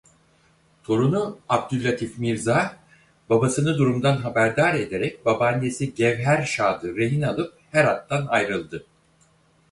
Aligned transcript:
Torunu 0.83 1.39
Abdüllatif 1.49 2.17
Mirza 2.17 2.77
babasını 3.29 3.77
durumdan 3.77 4.17
haber 4.17 4.73
ederek 4.75 5.25
babaannesi 5.25 5.93
Gevher 5.95 6.43
Şad'ı 6.45 6.95
rehin 6.97 7.21
alıp 7.21 7.53
Herat'tan 7.71 8.27
ayrıldı. 8.27 8.85